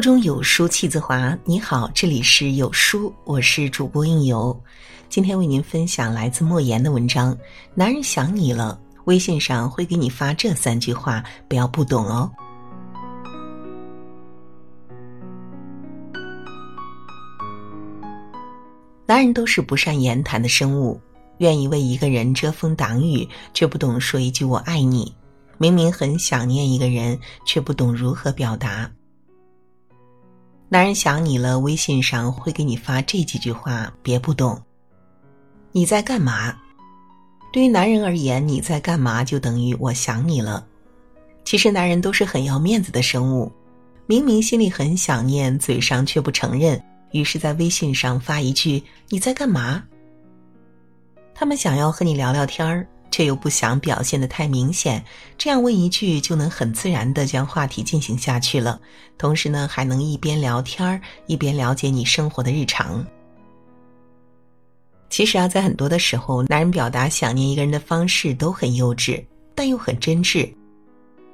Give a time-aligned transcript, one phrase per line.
[0.00, 1.36] 腹中有书气自华。
[1.44, 4.58] 你好，这里是有书，我是主播应由。
[5.10, 7.36] 今天为您分享来自莫言的文章。
[7.74, 12.30] 男人想你了，微信上会给你发这三句话，不要不懂哦。
[19.04, 20.98] 男人都是不善言谈的生物，
[21.40, 25.14] 愿意为一个人遮风挡雨，却不懂说一句“我爱你”。
[25.60, 28.90] 明明很想念一个人，却不懂如何表达。
[30.72, 34.56] 男人想你了，微信上会给你发这几句话，别不懂。
[35.72, 36.56] 你在干嘛？
[37.52, 40.64] 对于男人而言，你在干嘛就等于我想你了。
[41.44, 43.50] 其实男人都是很要面子的生物，
[44.06, 49.82] 明明心里很想念，嘴上却不承认，于是，在微信上发一句“你在干嘛”。
[51.34, 52.86] 他们想要和你聊聊天儿。
[53.10, 55.04] 却又不想表现的太明显，
[55.36, 58.80] 这样问一句就能很自然的将话题进行下去了。
[59.18, 63.04] 同时呢，还能一边聊天儿一边了解你生活的日常。
[65.10, 69.22] 其实啊，在很多的时候，男人表达想念一个人的方式都很幼稚，
[69.54, 70.50] 但又很真挚。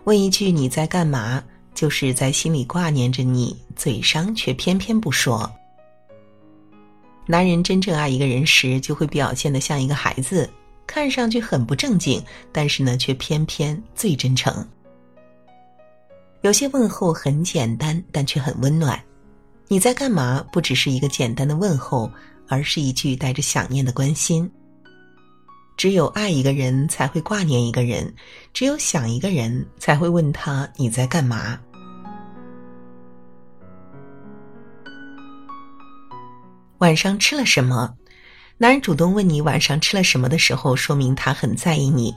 [0.04, 1.42] 问一句你在干嘛，
[1.74, 5.50] 就是在心里挂念着你，嘴上却偏偏不说。
[7.26, 10.48] 男人真正爱一个人时，就会表现的像一个孩子。
[10.86, 14.66] 看上去很不正经，但是呢，却偏偏最真诚。
[16.42, 19.00] 有些问候很简单，但却很温暖。
[19.68, 20.46] 你在干嘛？
[20.52, 22.10] 不只是一个简单的问候，
[22.46, 24.48] 而是一句带着想念的关心。
[25.76, 28.06] 只有爱一个人，才会挂念一个人；
[28.54, 31.58] 只有想一个人，才会问他你在干嘛。
[36.78, 37.92] 晚上吃了什么？
[38.58, 42.10] 男人主动问你晚上吃了什么的时候，说明他很在意你；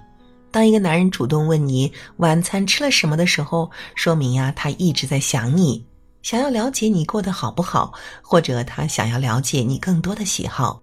[0.51, 5.85] 当一个男人主动问你晚餐吃了什么的时候，说明呀他一直在想你，
[6.21, 10.81] 想要了解你过得好不好，或者他想要了解你更多的喜好。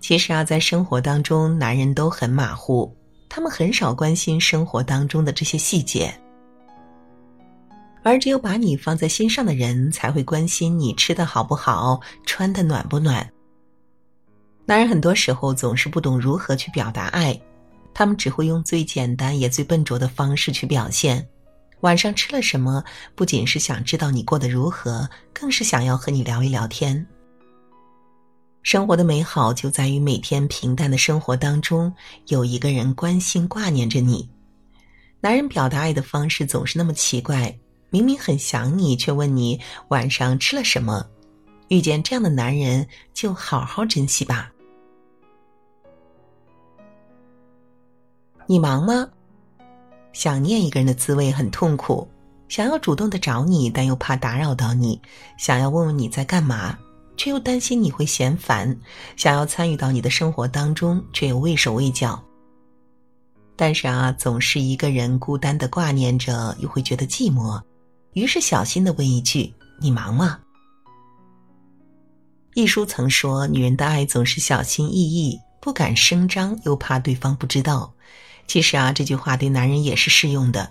[0.00, 2.94] 其实啊，在生活当中，男人都很马虎，
[3.26, 6.14] 他们很少关心生活当中的这些细节，
[8.02, 13.26] 而只有把你放在心上的人，才会关心你吃的好不好，穿的暖不暖。
[14.70, 17.36] 男人很多时候总是不懂如何去表达爱，
[17.92, 21.28] 他们只会用最简单也最笨拙的方式去表现。
[21.80, 22.84] 晚上吃了什么，
[23.16, 27.04] 不仅是想知道你过得如何，更是想要和你聊一聊天。
[28.62, 31.92] 生活的美好就在于每天平淡的生活当中，
[32.28, 34.30] 有一个人关心挂念着你。
[35.20, 37.52] 男人表达爱的方式总是那么奇怪，
[37.90, 41.04] 明明很想你，却问你晚上吃了什么。
[41.66, 44.48] 遇见这样的男人，就好好珍惜吧。
[48.50, 49.08] 你忙吗？
[50.12, 52.08] 想念一个人的滋味很痛苦，
[52.48, 55.00] 想要主动的找你，但又怕打扰到你；
[55.38, 56.76] 想要问问你在干嘛，
[57.16, 58.74] 却又担心你会嫌烦；
[59.14, 62.20] 想要参与到你的生活当中，却又畏手畏脚。
[63.54, 67.62] 但是啊，总是一个人孤单的挂念着，又会觉得寂寞，
[68.14, 70.40] 于是小心的问一句：“你忙吗？”
[72.54, 77.94] 一书曾说：“女人的爱总是小心翼翼，不敢声张，又怕对方不知道。”
[78.50, 80.68] 其实啊，这句话对男人也是适用的。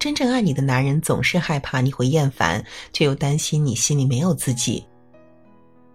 [0.00, 4.84] 真正爱你的男人总是害怕你会厌烦，却又担心你心里没有自己。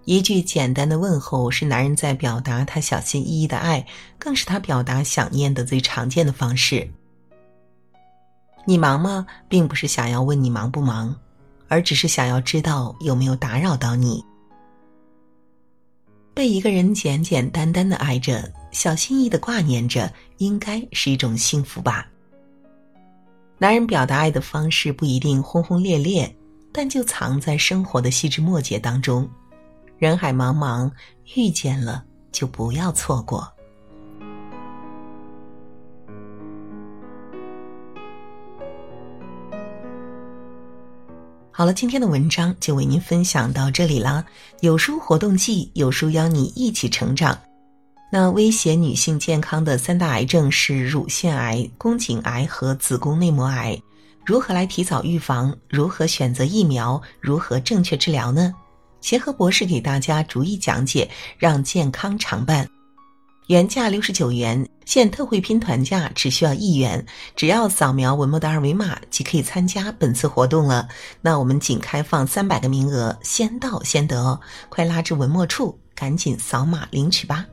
[0.05, 3.85] 一句简单的问候是男人在表达他小心翼翼的爱，
[4.17, 6.89] 更是他表达想念的最常见的方式。
[8.63, 9.27] 你忙吗？
[9.49, 11.13] 并不是想要问你忙不忙，
[11.67, 14.23] 而只是想要知道有没有打扰到你。
[16.33, 22.07] 被一个人简简单单的爱着，小心翼翼的挂念着，应该是一种幸福吧。
[23.57, 26.33] 男人表达爱的方式不一定轰轰烈烈，
[26.71, 29.29] 但就藏在生活的细枝末节当中。
[29.97, 30.89] 人海茫茫，
[31.35, 33.45] 遇见了就不要错过。
[41.51, 44.23] 好了，今天的文章就为您分享到这里啦。
[44.61, 47.37] 有书活动季，有书邀你一起成长。
[48.11, 53.79] 那威胁女性健康的三大癌症是乳腺癌、宫颈癌和子宫内膜癌，
[54.25, 55.55] 如何来提早预防？
[55.69, 56.99] 如何选择疫苗？
[57.19, 58.51] 如何正确治疗呢？
[58.99, 61.07] 协和博士给大家逐一讲解，
[61.37, 62.67] 让健康常伴。
[63.45, 67.05] 原价六十九元，现特惠拼团价只需要一元，
[67.35, 70.89] 只要扫描文末的二维码即可以参加本次活动了。
[71.21, 77.45] 那我们仅开放三百个名额，先到先得哦，快拉至文末处，赶紧扫码领取吧。